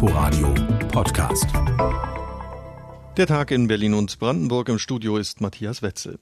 Inforadio 0.00 0.54
Podcast. 0.92 1.48
Der 3.16 3.26
Tag 3.26 3.50
in 3.50 3.66
Berlin 3.66 3.94
und 3.94 4.16
Brandenburg 4.20 4.68
im 4.68 4.78
Studio 4.78 5.16
ist 5.16 5.40
Matthias 5.40 5.82
Wetzel. 5.82 6.20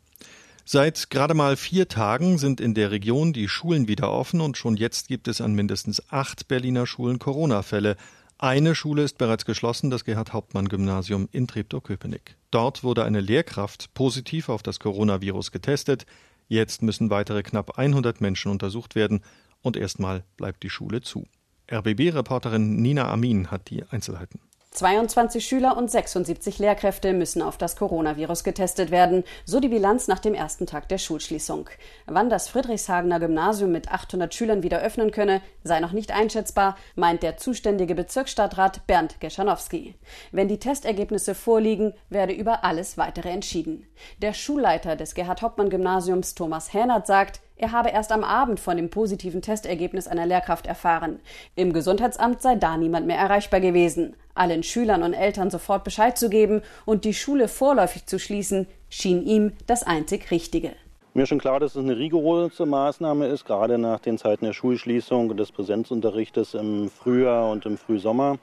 Seit 0.65 1.11
gerade 1.11 1.35
mal 1.35 1.59
vier 1.59 1.87
Tagen 1.87 2.39
sind 2.39 2.59
in 2.59 2.73
der 2.73 2.91
Region 2.91 3.35
die 3.35 3.49
Schulen 3.49 3.87
wieder 3.87 4.11
offen 4.11 4.41
und 4.41 4.57
schon 4.57 4.79
jetzt 4.79 5.09
gibt 5.09 5.29
es 5.29 5.43
an 5.43 5.53
mindestens 5.53 6.11
acht 6.11 6.49
Berliner 6.49 6.87
Schulen 6.87 7.19
Corona-Fälle. 7.19 7.99
Eine 8.39 8.75
Schule 8.75 9.03
ist 9.03 9.19
bereits 9.19 9.45
geschlossen, 9.45 9.91
das 9.91 10.07
Gerhard-Hauptmann-Gymnasium 10.07 11.29
in 11.31 11.47
Treptow-Köpenick. 11.47 12.37
Dort 12.51 12.83
wurde 12.83 13.05
eine 13.05 13.21
Lehrkraft 13.21 13.93
positiv 13.93 14.49
auf 14.49 14.63
das 14.63 14.81
Coronavirus 14.81 15.53
getestet. 15.53 16.07
Jetzt 16.49 16.81
müssen 16.81 17.11
weitere 17.11 17.43
knapp 17.43 17.79
100 17.79 18.23
Menschen 18.23 18.51
untersucht 18.51 18.95
werden 18.95 19.21
und 19.61 19.77
erstmal 19.77 20.25
bleibt 20.39 20.63
die 20.63 20.71
Schule 20.71 21.03
zu. 21.03 21.27
RBB-Reporterin 21.71 22.77
Nina 22.77 23.09
Amin 23.09 23.51
hat 23.51 23.71
die 23.71 23.85
Einzelheiten. 23.91 24.41
22 24.77 25.47
Schüler 25.47 25.75
und 25.79 25.91
76 25.91 26.59
Lehrkräfte 26.59 27.15
müssen 27.15 27.41
auf 27.41 27.57
das 27.57 27.77
Coronavirus 27.77 28.45
getestet 28.45 28.91
werden, 28.91 29.25
so 29.47 29.59
die 29.59 29.71
Bilanz 29.71 30.07
nach 30.07 30.19
dem 30.19 30.35
ersten 30.35 30.67
Tag 30.67 30.91
der 30.91 30.99
Schulschließung. 30.99 31.71
Wann 32.05 32.29
das 32.29 32.51
Friedrichshagener 32.51 33.19
Gymnasium 33.19 33.73
mit 33.73 33.91
800 33.91 34.35
Schülern 34.35 34.63
wieder 34.63 34.83
öffnen 34.83 35.13
könne, 35.13 35.41
sei 35.65 35.81
noch 35.81 35.93
nicht 35.93 36.13
einschätzbar, 36.13 36.77
meint 36.95 37.23
der 37.23 37.39
zuständige 37.39 37.95
Bezirksstadtrat 37.95 38.87
Bernd 38.87 39.19
Geschanowski. 39.19 39.95
Wenn 40.31 40.49
die 40.49 40.59
Testergebnisse 40.59 41.35
vorliegen, 41.35 41.95
werde 42.11 42.35
über 42.35 42.63
alles 42.63 42.99
weitere 42.99 43.31
entschieden. 43.31 43.87
Der 44.21 44.35
Schulleiter 44.35 44.95
des 44.95 45.15
Gerhard-Hauptmann-Gymnasiums 45.15 46.35
Thomas 46.35 46.75
Hähnert 46.75 47.07
sagt, 47.07 47.41
er 47.57 47.73
habe 47.73 47.89
erst 47.89 48.13
am 48.13 48.23
Abend 48.23 48.61
von 48.61 48.77
dem 48.77 48.91
positiven 48.91 49.41
Testergebnis 49.41 50.07
einer 50.07 50.27
Lehrkraft 50.27 50.67
erfahren. 50.67 51.21
Im 51.55 51.73
Gesundheitsamt 51.73 52.43
sei 52.43 52.57
da 52.57 52.77
niemand 52.77 53.07
mehr 53.07 53.17
erreichbar 53.17 53.61
gewesen. 53.61 54.15
Allen 54.37 54.63
Schülern 54.63 55.03
und 55.03 55.15
Eltern 55.15 55.51
sofort 55.51 55.85
Bescheid 55.85 56.17
zu 56.19 56.29
geben 56.29 56.63
und 56.85 57.05
die 57.05 57.15
Schule 57.15 57.49
vorläufig 57.49 58.07
zu 58.07 58.19
schließen, 58.19 58.67
schien 58.89 59.25
ihm 59.27 59.53
das 59.67 59.83
einzig 59.83 60.31
Richtige. 60.31 60.73
Mir 61.15 61.23
ist 61.23 61.31
schon 61.31 61.39
klar, 61.39 61.61
dass 61.61 61.77
es 61.77 61.83
eine 61.83 61.97
rigorose 61.97 62.67
Maßnahme 62.67 63.27
ist, 63.29 63.47
gerade 63.47 63.79
nach 63.79 64.01
den 64.01 64.19
Zeiten 64.19 64.45
der 64.45 64.53
Schulschließung 64.53 65.31
und 65.31 65.39
des 65.39 65.51
Präsenzunterrichtes 65.51 66.53
im 66.53 66.91
Frühjahr 66.91 67.51
und 67.51 67.65
im 67.65 67.79
Frühsommer. 67.79 68.37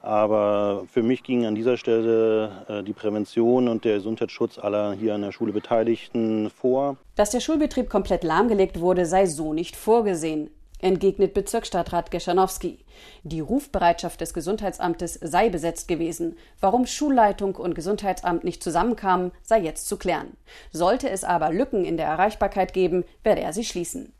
Aber 0.00 0.84
für 0.90 1.02
mich 1.02 1.24
ging 1.24 1.46
an 1.46 1.54
dieser 1.54 1.76
Stelle 1.76 2.64
äh, 2.68 2.82
die 2.84 2.92
Prävention 2.92 3.68
und 3.68 3.84
der 3.84 3.96
Gesundheitsschutz 3.96 4.56
aller 4.56 4.92
hier 4.92 5.14
an 5.14 5.22
der 5.22 5.32
Schule 5.32 5.52
Beteiligten 5.52 6.48
vor. 6.48 6.96
Dass 7.16 7.30
der 7.30 7.40
Schulbetrieb 7.40 7.90
komplett 7.90 8.22
lahmgelegt 8.22 8.80
wurde, 8.80 9.04
sei 9.04 9.26
so 9.26 9.52
nicht 9.52 9.74
vorgesehen, 9.74 10.48
entgegnet 10.78 11.34
Bezirksstadtrat 11.34 12.10
Geschanowski. 12.10 12.84
Die 13.22 13.40
Rufbereitschaft 13.40 14.20
des 14.20 14.34
Gesundheitsamtes 14.34 15.18
sei 15.22 15.48
besetzt 15.48 15.88
gewesen. 15.88 16.36
Warum 16.60 16.86
Schulleitung 16.86 17.56
und 17.56 17.74
Gesundheitsamt 17.74 18.44
nicht 18.44 18.62
zusammenkamen, 18.62 19.32
sei 19.42 19.60
jetzt 19.60 19.88
zu 19.88 19.96
klären. 19.96 20.36
Sollte 20.72 21.10
es 21.10 21.24
aber 21.24 21.52
Lücken 21.52 21.84
in 21.84 21.96
der 21.96 22.06
Erreichbarkeit 22.06 22.72
geben, 22.72 23.04
werde 23.22 23.42
er 23.42 23.52
sie 23.52 23.64
schließen. 23.64 24.12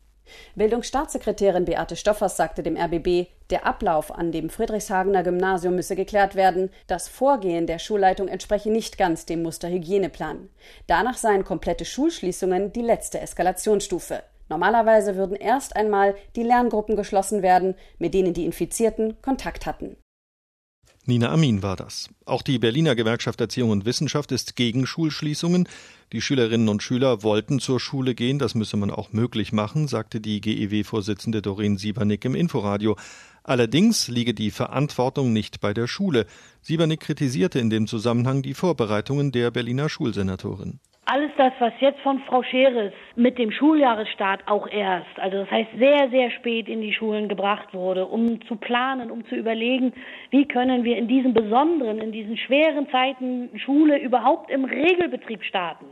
Bildungsstaatssekretärin 0.55 1.65
Beate 1.65 1.95
Stoffers 1.95 2.37
sagte 2.37 2.63
dem 2.63 2.77
RBB, 2.77 3.29
der 3.49 3.65
Ablauf 3.65 4.11
an 4.13 4.31
dem 4.31 4.49
Friedrichshagener 4.49 5.23
Gymnasium 5.23 5.75
müsse 5.75 5.95
geklärt 5.95 6.35
werden. 6.35 6.69
Das 6.87 7.07
Vorgehen 7.07 7.67
der 7.67 7.79
Schulleitung 7.79 8.27
entspreche 8.27 8.69
nicht 8.69 8.97
ganz 8.97 9.25
dem 9.25 9.43
Musterhygieneplan. 9.43 10.49
Danach 10.87 11.17
seien 11.17 11.43
komplette 11.43 11.85
Schulschließungen 11.85 12.73
die 12.73 12.81
letzte 12.81 13.19
Eskalationsstufe. 13.19 14.23
Normalerweise 14.49 15.15
würden 15.15 15.35
erst 15.35 15.75
einmal 15.75 16.15
die 16.35 16.43
Lerngruppen 16.43 16.95
geschlossen 16.95 17.41
werden, 17.41 17.75
mit 17.99 18.13
denen 18.13 18.33
die 18.33 18.45
Infizierten 18.45 19.21
Kontakt 19.21 19.65
hatten. 19.65 19.97
Nina 21.09 21.29
Amin 21.31 21.63
war 21.63 21.77
das. 21.77 22.09
Auch 22.25 22.41
die 22.41 22.59
Berliner 22.59 22.93
Gewerkschaft 22.93 23.39
Erziehung 23.39 23.69
und 23.69 23.85
Wissenschaft 23.85 24.33
ist 24.33 24.57
gegen 24.57 24.85
Schulschließungen. 24.85 25.69
Die 26.11 26.19
Schülerinnen 26.19 26.67
und 26.67 26.83
Schüler 26.83 27.23
wollten 27.23 27.59
zur 27.59 27.79
Schule 27.79 28.13
gehen, 28.13 28.39
das 28.39 28.55
müsse 28.55 28.75
man 28.75 28.91
auch 28.91 29.13
möglich 29.13 29.53
machen, 29.53 29.87
sagte 29.87 30.19
die 30.19 30.41
GEW-Vorsitzende 30.41 31.41
Doreen 31.41 31.77
Siebernick 31.77 32.25
im 32.25 32.35
Inforadio. 32.35 32.97
Allerdings 33.43 34.09
liege 34.09 34.33
die 34.33 34.51
Verantwortung 34.51 35.31
nicht 35.31 35.61
bei 35.61 35.73
der 35.73 35.87
Schule. 35.87 36.25
Siebernick 36.61 36.99
kritisierte 36.99 37.59
in 37.59 37.69
dem 37.69 37.87
Zusammenhang 37.87 38.41
die 38.41 38.53
Vorbereitungen 38.53 39.31
der 39.31 39.49
Berliner 39.49 39.87
Schulsenatorin 39.87 40.81
alles 41.09 41.31
das, 41.37 41.53
was 41.59 41.71
jetzt 41.79 42.01
von 42.01 42.19
Frau 42.19 42.43
Scheres 42.43 42.91
mit 43.15 43.37
dem 43.37 43.49
Schuljahresstart 43.51 44.41
auch 44.45 44.67
erst, 44.67 45.17
also 45.17 45.37
das 45.37 45.49
heißt 45.49 45.69
sehr, 45.77 46.09
sehr 46.09 46.31
spät 46.31 46.67
in 46.67 46.81
die 46.81 46.93
Schulen 46.93 47.29
gebracht 47.29 47.73
wurde, 47.73 48.05
um 48.05 48.41
zu 48.45 48.57
planen, 48.57 49.09
um 49.09 49.25
zu 49.27 49.35
überlegen, 49.35 49.93
wie 50.31 50.45
können 50.45 50.83
wir 50.83 50.97
in 50.97 51.07
diesen 51.07 51.33
besonderen, 51.33 51.99
in 51.99 52.11
diesen 52.11 52.35
schweren 52.35 52.89
Zeiten 52.89 53.49
Schule 53.57 53.97
überhaupt 53.99 54.51
im 54.51 54.65
Regelbetrieb 54.65 55.43
starten, 55.43 55.85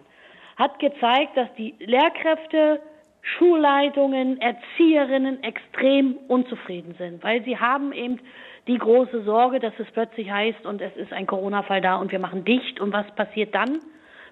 hat 0.58 0.80
gezeigt, 0.80 1.38
dass 1.38 1.48
die 1.58 1.76
Lehrkräfte, 1.80 2.82
Schulleitungen, 3.22 4.40
Erzieherinnen 4.42 5.44
extrem 5.44 6.18
unzufrieden 6.28 6.94
sind, 6.98 7.24
weil 7.24 7.42
sie 7.44 7.58
haben 7.58 7.94
eben 7.94 8.20
die 8.68 8.78
große 8.78 9.24
Sorge, 9.24 9.60
dass 9.60 9.74
es 9.80 9.90
plötzlich 9.92 10.30
heißt 10.30 10.66
und 10.66 10.82
es 10.82 10.96
ist 10.98 11.14
ein 11.14 11.26
Corona-Fall 11.26 11.80
da 11.80 11.96
und 11.96 12.12
wir 12.12 12.20
machen 12.20 12.44
dicht 12.44 12.82
und 12.82 12.92
was 12.92 13.10
passiert 13.16 13.56
dann? 13.56 13.80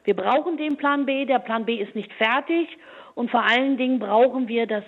Wir 0.04 0.16
brauchen 0.16 0.58
den 0.58 0.78
Plan 0.78 1.06
B. 1.06 1.26
Der 1.26 1.40
Plan 1.40 1.66
B 1.66 1.76
ist 1.76 1.96
nicht 1.96 2.12
fertig. 2.14 2.68
Und 3.16 3.32
vor 3.32 3.44
allen 3.44 3.78
Dingen 3.78 4.00
brauchen 4.00 4.48
wir 4.48 4.68
das 4.68 4.84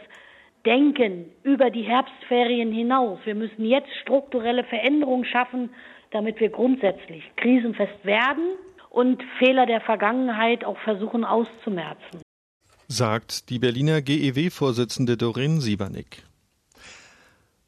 Denken 0.65 1.31
über 1.43 1.69
die 1.69 1.83
Herbstferien 1.83 2.71
hinaus. 2.71 3.19
Wir 3.23 3.35
müssen 3.35 3.65
jetzt 3.65 3.89
strukturelle 4.01 4.63
Veränderungen 4.63 5.25
schaffen, 5.25 5.69
damit 6.11 6.39
wir 6.39 6.49
grundsätzlich 6.49 7.23
krisenfest 7.35 8.03
werden 8.03 8.55
und 8.89 9.21
Fehler 9.37 9.65
der 9.65 9.81
Vergangenheit 9.81 10.65
auch 10.65 10.77
versuchen 10.79 11.23
auszumerzen. 11.23 12.21
Sagt 12.87 13.49
die 13.49 13.59
Berliner 13.59 14.01
GEW-Vorsitzende 14.01 15.17
Doreen 15.17 15.59
Siebernick. 15.59 16.23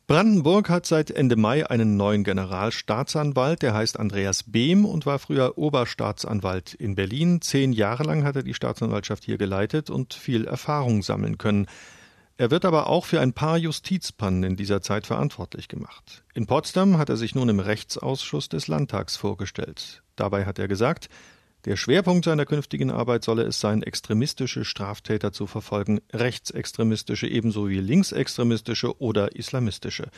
Brandenburg 0.08 0.70
hat 0.70 0.86
seit 0.86 1.12
Ende 1.12 1.36
Mai 1.36 1.70
einen 1.70 1.98
neuen 1.98 2.24
Generalstaatsanwalt, 2.24 3.62
der 3.62 3.74
heißt 3.74 4.00
Andreas 4.00 4.44
Behm 4.44 4.86
und 4.86 5.06
war 5.06 5.20
früher 5.20 5.58
Oberstaatsanwalt 5.58 6.74
in 6.74 6.96
Berlin. 6.96 7.42
Zehn 7.42 7.74
Jahre 7.74 8.04
lang 8.04 8.24
hat 8.24 8.38
er 8.38 8.44
die 8.44 8.54
Staatsanwaltschaft 8.54 9.26
hier 9.26 9.38
geleitet 9.38 9.90
und 9.90 10.14
viel 10.14 10.46
Erfahrung 10.46 11.04
sammeln 11.04 11.38
können. 11.38 11.68
Er 12.38 12.52
wird 12.52 12.64
aber 12.64 12.88
auch 12.88 13.04
für 13.04 13.20
ein 13.20 13.34
paar 13.34 13.58
Justizpannen 13.58 14.44
in 14.44 14.56
dieser 14.56 14.82
Zeit 14.82 15.06
verantwortlich 15.06 15.68
gemacht. 15.68 16.24
In 16.34 16.48
Potsdam 16.48 16.98
hat 16.98 17.10
er 17.10 17.18
sich 17.18 17.36
nun 17.36 17.50
im 17.50 17.60
Rechtsausschuss 17.60 18.48
des 18.48 18.70
Landtags 18.70 19.18
vorgestellt. 19.18 20.04
Dabei 20.16 20.46
hat 20.46 20.58
er 20.58 20.70
gesagt, 20.70 21.10
der 21.66 21.76
Schwerpunkt 21.76 22.26
seiner 22.26 22.46
künftigen 22.46 22.92
Arbeit 22.92 23.24
solle 23.24 23.44
es 23.44 23.60
sein, 23.60 23.84
extremistische 23.84 24.64
Straftäter 24.64 25.32
zu 25.32 25.48
verfolgen, 25.48 26.00
rechtsextremistische 26.14 27.28
ebenso 27.28 27.68
wie 27.70 27.80
linksextremistische 27.80 29.00
oder 29.02 29.36
islamistische. 29.36 30.10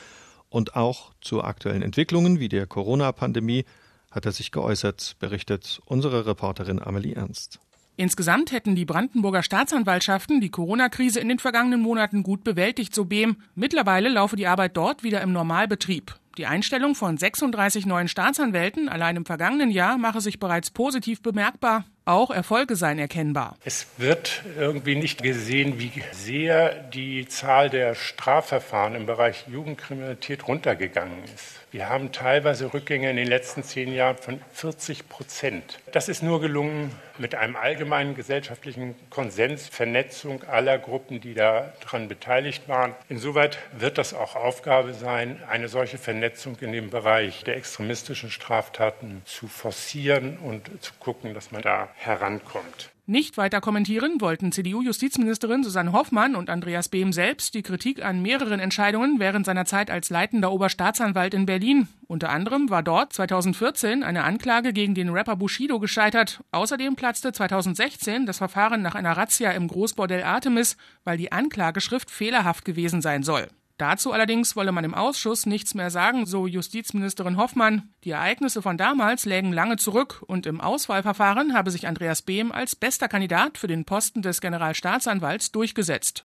Und 0.49 0.75
auch 0.75 1.13
zu 1.21 1.43
aktuellen 1.43 1.81
Entwicklungen 1.81 2.39
wie 2.39 2.49
der 2.49 2.67
Corona-Pandemie 2.67 3.65
hat 4.11 4.25
er 4.25 4.31
sich 4.31 4.51
geäußert, 4.51 5.15
berichtet 5.19 5.81
unsere 5.85 6.25
Reporterin 6.25 6.81
Amelie 6.81 7.13
Ernst. 7.13 7.59
Insgesamt 7.99 8.53
hätten 8.53 8.75
die 8.75 8.85
Brandenburger 8.85 9.43
Staatsanwaltschaften 9.43 10.39
die 10.39 10.49
Corona-Krise 10.49 11.19
in 11.19 11.27
den 11.27 11.37
vergangenen 11.37 11.81
Monaten 11.81 12.23
gut 12.23 12.45
bewältigt, 12.45 12.95
so 12.95 13.03
Behm. 13.03 13.35
Mittlerweile 13.55 14.07
laufe 14.07 14.37
die 14.37 14.47
Arbeit 14.47 14.77
dort 14.77 15.03
wieder 15.03 15.19
im 15.19 15.33
Normalbetrieb. 15.33 16.15
Die 16.37 16.45
Einstellung 16.45 16.95
von 16.95 17.17
36 17.17 17.85
neuen 17.85 18.07
Staatsanwälten 18.07 18.87
allein 18.87 19.17
im 19.17 19.25
vergangenen 19.25 19.69
Jahr 19.69 19.97
mache 19.97 20.21
sich 20.21 20.39
bereits 20.39 20.71
positiv 20.71 21.21
bemerkbar. 21.21 21.83
Auch 22.05 22.31
Erfolge 22.31 22.77
seien 22.77 22.99
erkennbar. 22.99 23.57
Es 23.65 23.85
wird 23.97 24.43
irgendwie 24.57 24.95
nicht 24.95 25.21
gesehen, 25.21 25.77
wie 25.77 25.91
sehr 26.13 26.69
die 26.69 27.27
Zahl 27.27 27.69
der 27.69 27.95
Strafverfahren 27.95 28.95
im 28.95 29.07
Bereich 29.07 29.43
Jugendkriminalität 29.51 30.47
runtergegangen 30.47 31.21
ist. 31.25 31.59
Wir 31.71 31.87
haben 31.87 32.11
teilweise 32.11 32.73
Rückgänge 32.73 33.11
in 33.11 33.15
den 33.15 33.27
letzten 33.27 33.61
zehn 33.61 33.93
Jahren 33.93 34.17
von 34.17 34.41
40 34.53 35.07
Prozent. 35.07 35.77
Das 35.91 36.09
ist 36.09 36.23
nur 36.23 36.41
gelungen 36.41 36.91
mit 37.19 37.35
einem 37.35 37.55
allgemeinen 37.55 38.15
gesellschaftlichen 38.15 38.95
Konsens, 39.11 39.67
Vernetzung 39.67 40.43
aller 40.45 40.79
Gruppen, 40.79 41.21
die 41.21 41.35
daran 41.35 42.07
beteiligt 42.07 42.67
waren. 42.67 42.95
Insoweit 43.07 43.59
wird 43.77 43.99
das 43.99 44.15
auch 44.15 44.35
Aufgabe 44.35 44.95
sein, 44.95 45.43
eine 45.47 45.67
solche 45.67 45.99
Vernetzung 45.99 46.57
in 46.59 46.71
dem 46.71 46.89
Bereich 46.89 47.43
der 47.43 47.57
extremistischen 47.57 48.31
Straftaten 48.31 49.21
zu 49.25 49.47
forcieren 49.47 50.39
und 50.39 50.71
zu 50.81 50.93
gucken, 50.99 51.35
dass 51.35 51.51
man 51.51 51.61
da 51.61 51.89
herankommt. 51.97 52.89
Nicht 53.09 53.37
weiter 53.37 53.59
kommentieren 53.59 54.21
wollten 54.21 54.51
CDU-Justizministerin 54.51 55.63
Susanne 55.63 55.93
Hoffmann 55.93 56.35
und 56.35 56.47
Andreas 56.47 56.89
Behm 56.89 57.11
selbst 57.11 57.55
die 57.55 57.63
Kritik 57.63 58.05
an 58.05 58.21
mehreren 58.21 58.59
Entscheidungen 58.59 59.19
während 59.19 59.47
seiner 59.47 59.65
Zeit 59.65 59.89
als 59.89 60.11
leitender 60.11 60.51
Oberstaatsanwalt 60.51 61.33
in 61.33 61.47
Berlin. 61.47 61.87
Unter 62.05 62.29
anderem 62.29 62.69
war 62.69 62.83
dort 62.83 63.11
2014 63.13 64.03
eine 64.03 64.25
Anklage 64.25 64.73
gegen 64.73 64.93
den 64.93 65.09
Rapper 65.09 65.37
Bushido 65.37 65.79
gescheitert. 65.79 66.43
Außerdem 66.51 66.95
platzte 66.95 67.31
2016 67.31 68.27
das 68.27 68.37
Verfahren 68.37 68.83
nach 68.83 68.93
einer 68.93 69.17
Razzia 69.17 69.53
im 69.53 69.67
Großbordell 69.67 70.21
Artemis, 70.21 70.77
weil 71.03 71.17
die 71.17 71.31
Anklageschrift 71.31 72.11
fehlerhaft 72.11 72.63
gewesen 72.63 73.01
sein 73.01 73.23
soll. 73.23 73.47
Dazu 73.79 74.11
allerdings 74.11 74.57
wolle 74.57 74.73
man 74.73 74.83
im 74.83 74.93
Ausschuss 74.93 75.45
nichts 75.45 75.73
mehr 75.73 75.89
sagen, 75.89 76.25
so 76.25 76.45
Justizministerin 76.45 77.37
Hoffmann. 77.37 77.93
Die 78.03 78.11
Ereignisse 78.11 78.61
von 78.61 78.77
damals 78.77 79.23
lägen 79.23 79.53
lange 79.53 79.77
zurück 79.77 80.21
und 80.27 80.45
im 80.45 80.59
Auswahlverfahren 80.59 81.53
habe 81.53 81.71
sich 81.71 81.87
Andreas 81.87 82.21
Behm 82.21 82.51
als 82.51 82.75
bester 82.75 83.07
Kandidat 83.07 83.57
für 83.57 83.67
den 83.67 83.85
Posten 83.85 84.21
des 84.21 84.41
Generalstaatsanwalts 84.41 85.53
durchgesetzt. 85.53 86.25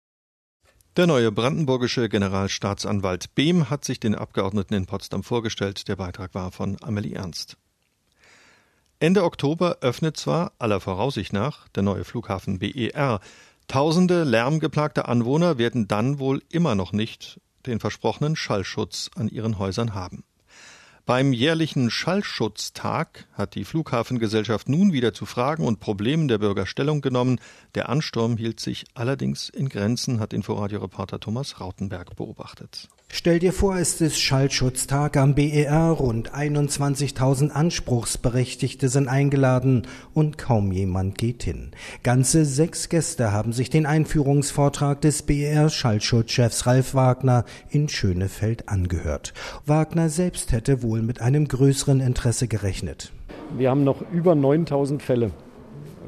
Der 0.99 1.07
neue 1.07 1.33
brandenburgische 1.33 2.11
Generalstaatsanwalt 2.11 3.35
Behm 3.35 3.71
hat 3.71 3.83
sich 3.83 3.99
den 3.99 4.15
Abgeordneten 4.15 4.75
in 4.75 4.85
Potsdam 4.85 5.23
vorgestellt. 5.23 5.89
Der 5.89 5.97
Beitrag 5.97 6.35
war 6.35 6.53
von 6.53 6.77
Amelie 6.83 7.15
Ernst. 7.15 7.57
Ende 9.01 9.25
Oktober 9.25 9.79
öffnet 9.81 10.19
zwar 10.19 10.53
aller 10.59 10.81
Voraussicht 10.81 11.33
nach 11.33 11.69
der 11.69 11.83
neue 11.85 12.05
Flughafen 12.05 12.59
BER. 12.59 13.21
Tausende 13.69 14.25
lärmgeplagte 14.25 15.09
Anwohner 15.09 15.59
werden 15.59 15.89
dann 15.89 16.19
wohl 16.19 16.43
immer 16.49 16.75
noch 16.75 16.93
nicht 16.93 17.39
den 17.67 17.81
versprochenen 17.81 18.35
Schallschutz 18.35 19.11
an 19.15 19.29
ihren 19.29 19.59
Häusern 19.59 19.93
haben. 19.93 20.25
Beim 21.05 21.35
jährlichen 21.35 21.91
Schallschutztag 21.91 23.27
hat 23.35 23.55
die 23.55 23.65
Flughafengesellschaft 23.65 24.71
nun 24.71 24.95
wieder 24.95 25.13
zu 25.13 25.27
Fragen 25.27 25.67
und 25.67 25.81
Problemen 25.81 26.29
der 26.29 26.39
Bürger 26.39 26.65
Stellung 26.65 27.03
genommen. 27.03 27.41
Der 27.75 27.91
Ansturm 27.91 28.39
hielt 28.39 28.59
sich 28.59 28.87
allerdings 28.95 29.51
in 29.51 29.69
Grenzen, 29.69 30.19
hat 30.19 30.33
Inforadio-Reporter 30.33 31.21
Thomas 31.21 31.61
Rautenberg 31.61 32.17
beobachtet. 32.17 32.89
Stell 33.11 33.39
dir 33.39 33.55
vor, 33.55 33.77
es 33.77 34.03
ist 34.03 34.21
Schallschutztag 34.21 35.17
am 35.17 35.35
BER. 35.35 35.97
Rund 35.99 36.35
21.000 36.35 37.51
Anspruchsberechtigte 37.51 38.91
sind 38.91 39.09
eingeladen 39.09 39.87
und 40.13 40.37
kaum 40.37 40.73
jemand 40.73 41.17
geht 41.17 41.43
hin. 41.43 41.71
Ganze 42.03 42.45
sechs 42.45 42.91
Gäste 42.91 43.33
haben 43.33 43.55
sich 43.55 43.71
den 43.71 43.87
Einführungsvortrag 43.87 45.01
des 45.01 45.23
BER 45.23 45.71
Schallschutzchefs 45.71 46.67
Ralf 46.67 46.95
Wagner 46.95 47.47
in 47.71 47.89
Schönefeld 47.89 48.69
angehört. 48.69 49.33
Wagner 49.65 50.11
selbst 50.11 50.53
hätte 50.53 50.83
wohl 50.83 51.01
mit 51.01 51.23
einem 51.23 51.49
größeren 51.49 52.01
Interesse 52.01 52.47
gerechnet. 52.47 53.13
Wir 53.57 53.71
haben 53.71 53.85
noch 53.85 54.03
über 54.13 54.35
9000 54.35 55.03
Fälle, 55.03 55.31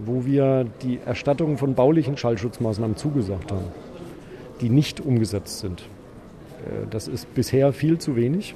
wo 0.05 0.26
wir 0.26 0.64
die 0.82 1.00
Erstattung 1.05 1.56
von 1.56 1.75
baulichen 1.75 2.19
Schallschutzmaßnahmen 2.19 2.99
zugesagt 2.99 3.50
haben, 3.50 3.69
die 4.61 4.69
nicht 4.69 5.00
umgesetzt 5.00 5.61
sind. 5.61 5.88
Äh, 6.67 6.87
das 6.91 7.09
ist 7.09 7.33
bisher 7.35 7.73
viel 7.73 7.99
zu 7.99 8.17
wenig. 8.17 8.55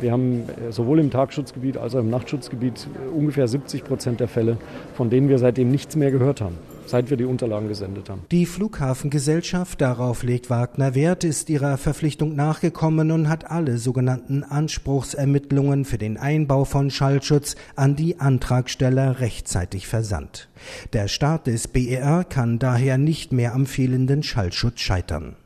Wir 0.00 0.12
haben 0.12 0.44
äh, 0.48 0.72
sowohl 0.72 1.00
im 1.00 1.10
Tagschutzgebiet 1.10 1.76
als 1.76 1.94
auch 1.94 2.00
im 2.00 2.10
Nachtschutzgebiet 2.10 2.86
äh, 2.94 3.08
ungefähr 3.08 3.48
70 3.48 3.84
Prozent 3.84 4.20
der 4.20 4.28
Fälle, 4.28 4.56
von 4.94 5.10
denen 5.10 5.28
wir 5.28 5.38
seitdem 5.38 5.70
nichts 5.70 5.96
mehr 5.96 6.10
gehört 6.10 6.40
haben, 6.40 6.56
seit 6.86 7.10
wir 7.10 7.16
die 7.16 7.24
Unterlagen 7.24 7.68
gesendet 7.68 8.08
haben. 8.08 8.22
Die 8.30 8.46
Flughafengesellschaft, 8.46 9.80
darauf 9.80 10.22
legt 10.22 10.48
Wagner 10.48 10.94
Wert, 10.94 11.24
ist 11.24 11.50
ihrer 11.50 11.76
Verpflichtung 11.76 12.36
nachgekommen 12.36 13.10
und 13.10 13.28
hat 13.28 13.50
alle 13.50 13.78
sogenannten 13.78 14.44
Anspruchsermittlungen 14.44 15.84
für 15.84 15.98
den 15.98 16.16
Einbau 16.16 16.64
von 16.64 16.90
Schallschutz 16.90 17.56
an 17.74 17.96
die 17.96 18.20
Antragsteller 18.20 19.20
rechtzeitig 19.20 19.88
versandt. 19.88 20.48
Der 20.92 21.08
Start 21.08 21.46
des 21.46 21.68
BER 21.68 22.24
kann 22.24 22.58
daher 22.58 22.98
nicht 22.98 23.32
mehr 23.32 23.54
am 23.54 23.66
fehlenden 23.66 24.22
Schallschutz 24.22 24.80
scheitern. 24.80 25.36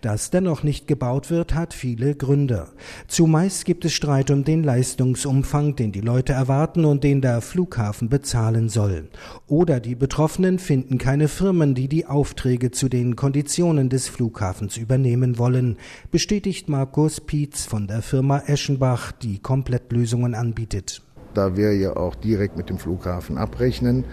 Dass 0.00 0.30
dennoch 0.30 0.62
nicht 0.62 0.86
gebaut 0.86 1.30
wird, 1.30 1.54
hat 1.54 1.74
viele 1.74 2.14
Gründe. 2.14 2.68
Zumeist 3.06 3.64
gibt 3.64 3.84
es 3.84 3.92
Streit 3.92 4.30
um 4.30 4.44
den 4.44 4.62
Leistungsumfang, 4.62 5.76
den 5.76 5.92
die 5.92 6.00
Leute 6.00 6.32
erwarten 6.32 6.84
und 6.84 7.04
den 7.04 7.20
der 7.20 7.40
Flughafen 7.40 8.08
bezahlen 8.08 8.68
soll. 8.68 9.08
Oder 9.46 9.80
die 9.80 9.94
Betroffenen 9.94 10.58
finden 10.58 10.98
keine 10.98 11.28
Firmen, 11.28 11.74
die 11.74 11.88
die 11.88 12.06
Aufträge 12.06 12.70
zu 12.70 12.88
den 12.88 13.16
Konditionen 13.16 13.88
des 13.88 14.08
Flughafens 14.08 14.76
übernehmen 14.76 15.38
wollen, 15.38 15.76
bestätigt 16.10 16.68
Markus 16.68 17.20
Pietz 17.20 17.64
von 17.64 17.86
der 17.86 18.02
Firma 18.02 18.42
Eschenbach, 18.46 19.12
die 19.12 19.38
Komplettlösungen 19.38 20.34
anbietet. 20.34 21.02
Da 21.34 21.56
wir 21.56 21.74
ja 21.74 21.96
auch 21.96 22.14
direkt 22.14 22.56
mit 22.56 22.68
dem 22.68 22.78
Flughafen 22.78 23.38
abrechnen, 23.38 24.04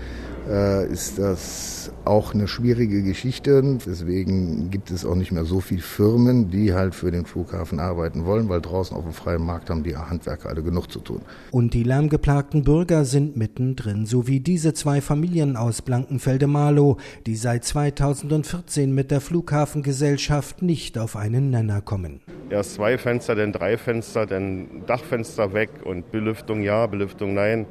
ist 0.92 1.18
das 1.18 1.92
auch 2.06 2.34
eine 2.34 2.48
schwierige 2.48 3.04
Geschichte. 3.04 3.80
Deswegen 3.86 4.70
gibt 4.70 4.92
es 4.92 5.06
auch 5.06 5.16
nicht 5.16 5.32
mehr 5.32 5.46
so 5.46 5.60
viele 5.60 5.82
Firmen, 5.82 6.50
die 6.50 6.74
halt 6.74 6.96
für 6.96 7.12
den 7.12 7.26
Flughafen 7.26 7.80
arbeiten 7.80 8.26
wollen, 8.26 8.50
weil 8.50 8.62
draußen 8.62 8.96
auf 8.96 9.04
dem 9.04 9.14
freien 9.14 9.44
Markt 9.44 9.70
haben 9.70 9.84
die 9.84 9.96
Handwerker 9.96 10.50
alle 10.50 10.64
genug 10.64 10.92
zu 10.92 11.00
tun. 11.00 11.22
Und 11.52 11.74
die 11.74 11.84
lärmgeplagten 11.84 12.64
Bürger 12.64 13.06
sind 13.06 13.36
mittendrin, 13.36 14.06
so 14.06 14.28
wie 14.28 14.40
diese 14.40 14.74
zwei 14.74 15.02
Familien 15.02 15.58
aus 15.58 15.82
Blankenfelde-Marlow, 15.82 16.98
die 17.26 17.36
seit 17.36 17.66
2014 17.66 18.94
mit 18.94 19.12
der 19.12 19.22
Flughafengesellschaft 19.22 20.62
nicht 20.62 20.98
auf 20.98 21.16
einen 21.16 21.50
Nenner 21.50 21.82
kommen. 21.82 22.22
Erst 22.50 22.76
zwei 22.76 22.98
Fenster, 22.98 23.36
dann 23.36 23.52
drei 23.52 23.78
Fenster, 23.78 24.26
dann 24.26 24.84
Dachfenster 24.86 25.54
weg 25.54 25.70
und 25.84 26.12
Belüftung 26.12 26.62
ja, 26.62 26.86
Belüftung 26.86 27.34
nein. 27.34 27.66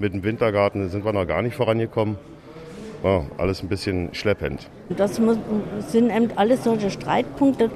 Mit 0.00 0.14
dem 0.14 0.22
Wintergarten 0.22 0.88
sind 0.90 1.04
wir 1.04 1.12
noch 1.12 1.26
gar 1.26 1.42
nicht 1.42 1.56
vorangekommen. 1.56 2.16
Ja, 3.02 3.22
alles 3.36 3.62
ein 3.62 3.68
bisschen 3.68 4.14
schleppend. 4.14 4.68
Das 4.96 5.16
sind 5.16 6.10
eben 6.10 6.30
alles 6.36 6.64
solche 6.64 6.90
Streitpunkte. 6.90 7.70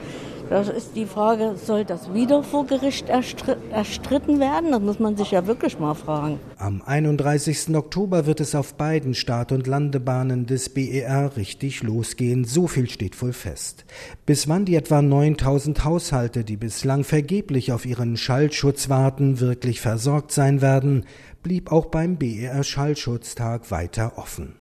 Da 0.52 0.60
ist 0.60 0.96
die 0.96 1.06
Frage, 1.06 1.56
soll 1.56 1.86
das 1.86 2.12
wieder 2.12 2.42
vor 2.42 2.66
Gericht 2.66 3.08
erstritten 3.08 4.38
werden? 4.38 4.70
Das 4.70 4.82
muss 4.82 4.98
man 4.98 5.16
sich 5.16 5.30
ja 5.30 5.46
wirklich 5.46 5.78
mal 5.78 5.94
fragen. 5.94 6.38
Am 6.58 6.82
31. 6.82 7.74
Oktober 7.74 8.26
wird 8.26 8.38
es 8.40 8.54
auf 8.54 8.74
beiden 8.74 9.14
Start- 9.14 9.52
und 9.52 9.66
Landebahnen 9.66 10.44
des 10.44 10.68
BER 10.68 11.38
richtig 11.38 11.82
losgehen. 11.82 12.44
So 12.44 12.66
viel 12.66 12.90
steht 12.90 13.22
wohl 13.22 13.32
fest. 13.32 13.86
Bis 14.26 14.46
wann 14.46 14.66
die 14.66 14.74
etwa 14.74 15.00
9000 15.00 15.86
Haushalte, 15.86 16.44
die 16.44 16.58
bislang 16.58 17.02
vergeblich 17.02 17.72
auf 17.72 17.86
ihren 17.86 18.18
Schallschutz 18.18 18.90
warten, 18.90 19.40
wirklich 19.40 19.80
versorgt 19.80 20.32
sein 20.32 20.60
werden, 20.60 21.06
blieb 21.42 21.72
auch 21.72 21.86
beim 21.86 22.18
BER 22.18 22.62
Schallschutztag 22.62 23.70
weiter 23.70 24.18
offen. 24.18 24.58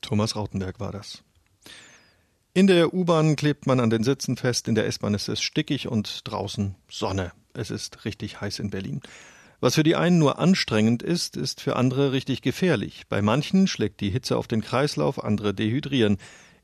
Thomas 0.00 0.36
Rautenberg 0.36 0.80
war 0.80 0.92
das. 0.92 1.22
In 2.54 2.66
der 2.66 2.92
U-Bahn 2.92 3.34
klebt 3.34 3.66
man 3.66 3.80
an 3.80 3.88
den 3.88 4.04
Sitzen 4.04 4.36
fest, 4.36 4.68
in 4.68 4.74
der 4.74 4.86
S-Bahn 4.86 5.14
ist 5.14 5.30
es 5.30 5.40
stickig 5.40 5.88
und 5.88 6.28
draußen 6.28 6.74
Sonne. 6.86 7.32
Es 7.54 7.70
ist 7.70 8.04
richtig 8.04 8.42
heiß 8.42 8.58
in 8.58 8.68
Berlin. 8.68 9.00
Was 9.60 9.76
für 9.76 9.82
die 9.82 9.96
einen 9.96 10.18
nur 10.18 10.38
anstrengend 10.38 11.02
ist, 11.02 11.38
ist 11.38 11.62
für 11.62 11.76
andere 11.76 12.12
richtig 12.12 12.42
gefährlich. 12.42 13.04
Bei 13.08 13.22
manchen 13.22 13.68
schlägt 13.68 14.02
die 14.02 14.10
Hitze 14.10 14.36
auf 14.36 14.48
den 14.48 14.60
Kreislauf, 14.60 15.24
andere 15.24 15.54
dehydrieren. 15.54 16.18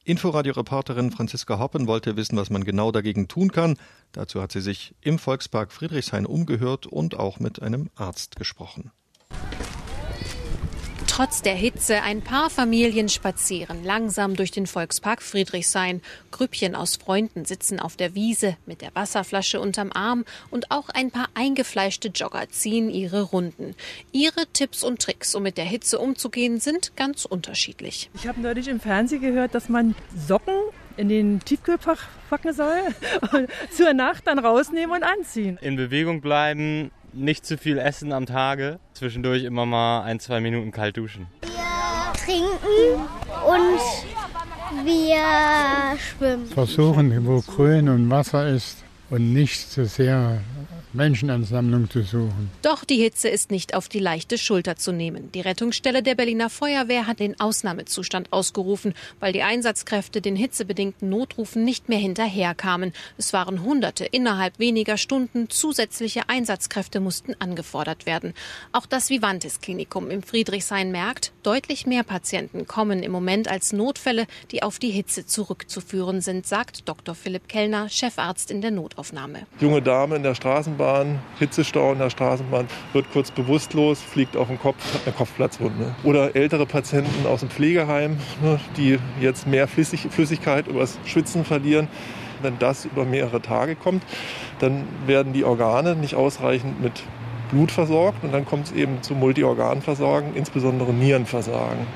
Inforadio-Reporterin 0.05 1.11
Franziska 1.11 1.59
Hoppen 1.59 1.87
wollte 1.87 2.19
wissen, 2.19 2.37
was 2.37 2.51
man 2.51 2.65
genau 2.65 2.93
dagegen 2.93 3.27
tun 3.27 3.51
kann. 3.51 3.79
Dazu 4.13 4.43
hat 4.43 4.53
sie 4.53 4.61
sich 4.61 4.95
im 5.01 5.19
Volkspark 5.19 5.73
Friedrichshain 5.73 6.27
umgehört 6.27 6.87
und 6.87 7.15
auch 7.19 7.41
mit 7.41 7.63
einem 7.63 7.89
Arzt 7.95 8.37
gesprochen. 8.37 8.91
Trotz 11.19 11.43
der 11.43 11.57
Hitze 11.57 12.01
ein 12.03 12.23
paar 12.23 12.49
Familien 12.49 13.09
spazieren 13.09 13.83
langsam 13.83 14.37
durch 14.37 14.53
den 14.53 14.69
Volkspark 14.69 15.21
Friedrichshain. 15.21 16.01
Grüppchen 16.31 16.77
aus 16.77 16.95
Freunden 16.95 17.45
sitzen 17.45 17.81
auf 17.81 17.97
der 17.97 18.15
Wiese 18.15 18.57
mit 18.67 18.83
der 18.83 18.95
Wasserflasche 18.95 19.61
unterm 19.61 19.91
Arm 19.93 20.25
und 20.53 20.71
auch 20.71 20.91
ein 20.91 21.11
paar 21.11 21.27
eingefleischte 21.35 22.11
Jogger 22.15 22.49
ziehen 22.51 22.89
ihre 22.89 23.23
Runden. 23.23 23.75
Ihre 24.13 24.47
Tipps 24.53 24.85
und 24.85 25.03
Tricks, 25.03 25.35
um 25.35 25.43
mit 25.43 25.59
der 25.59 25.65
Hitze 25.65 25.99
umzugehen, 25.99 26.61
sind 26.61 26.95
ganz 26.95 27.25
unterschiedlich. 27.25 28.11
Ich 28.15 28.29
habe 28.29 28.41
neulich 28.41 28.69
im 28.69 28.79
Fernsehen 28.79 29.21
gehört, 29.21 29.57
dass 29.57 29.69
man 29.69 29.97
Socken 30.15 30.55
in 30.97 31.09
den 31.09 31.41
Tiefkühlfach 31.41 32.07
packen 32.31 32.53
soll 32.53 32.79
und 33.33 33.49
zur 33.73 33.93
Nacht 33.93 34.29
dann 34.29 34.39
rausnehmen 34.39 34.95
und 34.95 35.03
anziehen. 35.03 35.59
In 35.63 35.75
Bewegung 35.75 36.21
bleiben, 36.21 36.93
nicht 37.19 37.45
zu 37.45 37.59
viel 37.59 37.79
essen 37.79 38.13
am 38.13 38.27
Tage. 38.27 38.79
Zwischendurch 38.95 39.45
immer 39.45 39.67
mal 39.67 40.03
ein, 40.03 40.21
zwei 40.21 40.41
Minuten 40.41 40.71
kalt 40.71 40.97
duschen. 40.97 41.27
Wir 41.43 42.13
trinken 42.15 43.03
und 43.47 44.85
wir 44.85 45.99
schwimmen. 45.99 46.47
Versuchen, 46.47 47.27
wo 47.27 47.41
Grün 47.41 47.89
und 47.89 48.11
Wasser 48.11 48.49
ist 48.49 48.85
und 49.11 49.33
nicht 49.33 49.71
zu 49.71 49.87
sehr 49.87 50.41
Menschenansammlung 50.95 51.91
zu 51.91 52.03
suchen. 52.03 52.51
Doch 52.63 52.85
die 52.85 52.97
Hitze 52.97 53.29
ist 53.29 53.51
nicht 53.51 53.75
auf 53.75 53.89
die 53.89 53.99
leichte 53.99 54.39
Schulter 54.39 54.77
zu 54.77 54.93
nehmen. 54.93 55.31
Die 55.33 55.41
Rettungsstelle 55.41 56.03
der 56.03 56.15
Berliner 56.15 56.49
Feuerwehr 56.51 57.07
hat 57.07 57.21
den 57.21 57.39
Ausnahmezustand 57.39 58.33
ausgerufen, 58.33 58.95
weil 59.21 59.33
die 59.33 59.43
Einsatzkräfte 59.43 60.21
den 60.21 60.35
hitzebedingten 60.35 61.09
Notrufen 61.09 61.65
nicht 61.65 61.89
mehr 61.89 61.99
hinterherkamen. 61.99 62.93
Es 63.19 63.33
waren 63.33 63.63
Hunderte 63.63 64.07
innerhalb 64.07 64.59
weniger 64.59 64.97
Stunden. 64.97 65.51
Zusätzliche 65.51 66.29
Einsatzkräfte 66.29 67.01
mussten 67.01 67.35
angefordert 67.39 68.07
werden. 68.07 68.33
Auch 68.73 68.87
das 68.87 69.11
Vivantes 69.11 69.61
Klinikum 69.61 70.11
im 70.11 70.23
Friedrichshain 70.23 70.91
merkt, 70.91 71.33
deutlich 71.43 71.87
mehr 71.87 72.03
Patienten 72.03 72.67
kommen 72.67 73.03
im 73.03 73.13
Moment 73.13 73.49
als 73.49 73.73
Notfälle, 73.73 74.27
die 74.51 74.63
auf 74.63 74.79
die 74.79 74.91
Hitze 74.91 75.27
zurückzuführen 75.27 76.23
sind, 76.23 76.47
sagt 76.47 76.89
Dr. 76.89 77.15
Philipp 77.15 77.49
Kellner, 77.49 77.89
Chefarzt 77.89 78.51
in 78.51 78.63
der 78.63 78.71
Notaufnahme. 78.71 79.47
Junge 79.61 79.83
Dame 79.83 80.17
in 80.17 80.23
der 80.23 80.35
Straßenbahn 80.35 80.78
Straßenbahn, 80.79 81.19
Hitzestau 81.41 81.93
in 81.93 81.99
der 81.99 82.11
Straßenbahn, 82.11 82.67
wird 82.93 83.11
kurz 83.13 83.33
bewusstlos, 83.33 84.01
fliegt 84.01 84.37
auf 84.37 84.47
den 84.47 84.61
Kopf, 84.61 84.77
hat 84.95 85.03
eine 85.07 85.15
Kopfplatzwunde. 85.15 85.95
Oder 86.05 86.37
ältere 86.37 86.67
Patienten 86.67 87.27
aus 87.27 87.41
dem 87.41 87.51
Pflegeheim, 87.51 88.19
ne, 88.43 88.61
die 88.77 88.99
jetzt 89.21 89.47
mehr 89.47 89.67
Flüssigkeit 89.67 90.69
übers 90.69 90.99
Schwitzen 91.05 91.45
verlieren 91.45 91.89
Wenn 92.43 92.59
das 92.61 92.85
über 92.85 93.05
mehrere 93.05 93.43
Tage 93.43 93.75
kommt, 93.75 94.05
dann 94.61 94.85
werden 95.07 95.33
die 95.33 95.43
Organe 95.43 95.97
nicht 95.97 96.15
ausreichend 96.15 96.81
mit 96.81 97.03
Blut 97.51 97.73
versorgt 97.73 98.23
und 98.23 98.33
dann 98.33 98.45
kommt 98.45 98.67
es 98.67 98.73
eben 98.73 99.03
zu 99.03 99.15
Multiorganversagen, 99.15 100.37
insbesondere 100.37 100.93
Nierenversagen. 100.93 101.87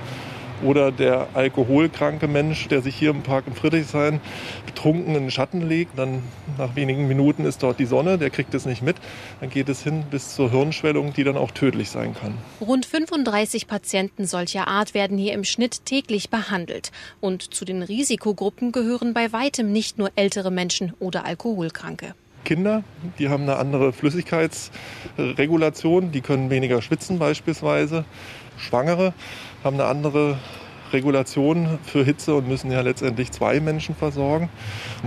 Oder 0.62 0.92
der 0.92 1.28
alkoholkranke 1.34 2.28
Mensch, 2.28 2.68
der 2.68 2.82
sich 2.82 2.94
hier 2.94 3.10
im 3.10 3.22
Park 3.22 3.46
in 3.46 3.54
Friedrichshain 3.54 4.20
betrunken 4.66 5.14
in 5.14 5.22
den 5.22 5.30
Schatten 5.30 5.68
legt, 5.68 5.98
dann 5.98 6.22
nach 6.58 6.76
wenigen 6.76 7.08
Minuten 7.08 7.44
ist 7.44 7.62
dort 7.62 7.78
die 7.78 7.86
Sonne, 7.86 8.18
der 8.18 8.30
kriegt 8.30 8.54
es 8.54 8.66
nicht 8.66 8.82
mit, 8.82 8.96
dann 9.40 9.50
geht 9.50 9.68
es 9.68 9.82
hin 9.82 10.04
bis 10.10 10.34
zur 10.34 10.50
Hirnschwellung, 10.50 11.12
die 11.12 11.24
dann 11.24 11.36
auch 11.36 11.50
tödlich 11.50 11.90
sein 11.90 12.14
kann. 12.14 12.34
Rund 12.60 12.86
35 12.86 13.66
Patienten 13.66 14.26
solcher 14.26 14.68
Art 14.68 14.94
werden 14.94 15.18
hier 15.18 15.32
im 15.32 15.44
Schnitt 15.44 15.84
täglich 15.84 16.30
behandelt. 16.30 16.92
Und 17.20 17.54
zu 17.54 17.64
den 17.64 17.82
Risikogruppen 17.82 18.72
gehören 18.72 19.14
bei 19.14 19.32
weitem 19.32 19.72
nicht 19.72 19.98
nur 19.98 20.10
ältere 20.16 20.50
Menschen 20.50 20.92
oder 21.00 21.24
Alkoholkranke. 21.24 22.14
Kinder, 22.44 22.84
die 23.18 23.28
haben 23.28 23.42
eine 23.44 23.56
andere 23.56 23.92
Flüssigkeitsregulation, 23.92 26.12
die 26.12 26.20
können 26.20 26.50
weniger 26.50 26.82
schwitzen 26.82 27.18
beispielsweise. 27.18 28.04
Schwangere 28.56 29.12
haben 29.64 29.80
eine 29.80 29.88
andere 29.88 30.38
Regulation 30.92 31.78
für 31.84 32.04
Hitze 32.04 32.34
und 32.34 32.48
müssen 32.48 32.70
ja 32.70 32.80
letztendlich 32.80 33.32
zwei 33.32 33.60
Menschen 33.60 33.94
versorgen. 33.94 34.48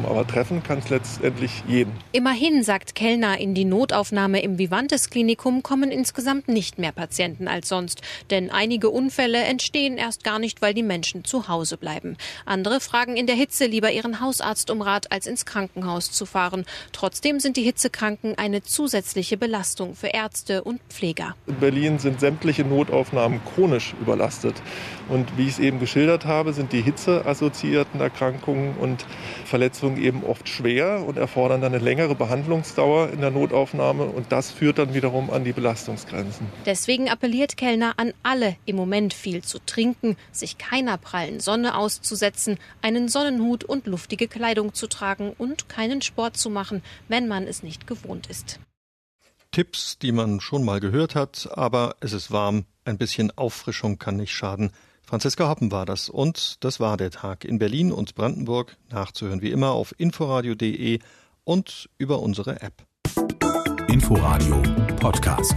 Aber 0.04 0.26
treffen 0.26 0.64
kann 0.64 0.80
es 0.80 0.90
letztendlich 0.90 1.64
jeden. 1.68 1.94
Immerhin, 2.12 2.64
sagt 2.64 2.96
Kellner, 2.96 3.40
in 3.40 3.54
die 3.54 3.66
Notaufnahme 3.66 4.42
im 4.42 4.58
Vivantes 4.58 5.10
Klinikum 5.10 5.64
kommen 5.64 5.92
insgesamt 5.92 6.48
nicht 6.48 6.78
mehr 6.78 6.92
Patienten 6.92 7.48
als 7.48 7.70
sonst. 7.70 8.02
Denn 8.30 8.50
einige 8.50 8.90
Unfälle 8.90 9.44
entstehen 9.44 9.98
erst 9.98 10.24
gar 10.24 10.40
nicht, 10.40 10.62
weil 10.62 10.74
die 10.74 10.84
Menschen 10.84 11.24
zu 11.24 11.48
Hause 11.48 11.78
bleiben. 11.78 12.18
Andere 12.46 12.80
fragen 12.80 13.18
in 13.18 13.28
der 13.28 13.36
Hitze 13.36 13.66
lieber 13.66 13.92
ihren 13.92 14.22
Hausarzt 14.22 14.70
um 14.70 14.82
Rat, 14.82 15.12
als 15.12 15.28
ins 15.28 15.46
Krankenhaus 15.46 16.12
zu 16.12 16.26
fahren. 16.26 16.66
Trotzdem 16.92 17.40
sind 17.40 17.58
die 17.58 17.64
Hitzekranken 17.64 18.38
eine 18.38 18.64
zusätzliche 18.64 19.38
Belastung 19.38 19.96
für 19.96 20.08
Ärzte 20.08 20.64
und 20.64 20.82
Pfleger. 20.90 21.36
In 21.48 21.56
Berlin 21.56 22.00
sind 22.00 22.20
sämtliche 22.20 22.64
Notaufnahmen 22.64 23.42
chronisch 23.54 23.94
überlastet. 24.02 24.56
Und 25.10 25.38
wie 25.38 25.44
ich 25.44 25.50
es 25.50 25.60
eben 25.76 25.80
geschildert 25.80 26.26
habe, 26.26 26.54
sind 26.54 26.72
die 26.72 26.82
hitzeassoziierten 26.82 28.00
Erkrankungen 28.00 28.76
und 28.78 29.06
Verletzungen 29.46 30.02
eben 30.02 30.24
oft 30.24 30.48
schwer 30.48 31.04
und 31.06 31.18
erfordern 31.18 31.62
dann 31.62 31.74
eine 31.74 31.84
längere 31.84 32.16
Behandlungsdauer 32.16 33.10
in 33.10 33.22
der 33.22 33.32
Notaufnahme. 33.32 34.06
Und 34.06 34.32
das 34.32 34.52
führt 34.52 34.78
dann 34.78 34.94
wiederum 34.94 35.30
an 35.30 35.44
die 35.44 35.52
Belastungsgrenzen. 35.52 36.48
Deswegen 36.66 37.10
appelliert 37.10 37.58
Kellner 37.58 37.94
an 37.98 38.14
alle, 38.24 38.56
im 38.66 38.76
Moment 38.78 39.14
viel 39.14 39.44
zu 39.44 39.60
trinken, 39.66 40.16
sich 40.32 40.58
keiner 40.58 40.98
prallen 40.98 41.40
Sonne 41.40 41.78
auszusetzen, 41.78 42.58
einen 42.82 43.10
Sonnenhut 43.10 43.64
und 43.64 43.88
luftige 43.88 44.28
Kleidung 44.28 44.74
zu 44.74 44.88
tragen 44.88 45.34
und 45.38 45.68
keinen 45.68 46.02
Sport 46.02 46.38
zu 46.38 46.50
machen, 46.50 46.82
wenn 47.10 47.28
man 47.28 47.48
es 47.48 47.64
nicht 47.64 47.86
gewohnt 47.88 48.28
ist. 48.28 48.60
Tipps, 49.52 49.98
die 50.00 50.12
man 50.12 50.40
schon 50.40 50.64
mal 50.64 50.80
gehört 50.80 51.16
hat, 51.16 51.50
aber 51.54 51.96
es 52.00 52.14
ist 52.14 52.32
warm, 52.32 52.66
ein 52.84 52.98
bisschen 52.98 53.32
Auffrischung 53.38 53.98
kann 53.98 54.18
nicht 54.18 54.34
schaden. 54.34 54.72
Franziska 55.06 55.48
Hoppen 55.48 55.72
war 55.72 55.86
das 55.86 56.10
und 56.10 56.64
das 56.64 56.80
war 56.80 56.98
der 56.98 57.12
Tag 57.12 57.46
in 57.46 57.60
Berlin 57.60 57.92
und 57.92 58.16
Brandenburg, 58.16 58.78
nachzuhören 58.90 59.42
wie 59.42 59.52
immer 59.52 59.72
auf 59.72 59.94
inforadio.de 59.98 61.00
und 61.44 61.90
über 61.98 62.20
unsere 62.20 62.62
App. 62.62 62.86
Inforadio 63.88 64.62
Podcast. 65.00 65.56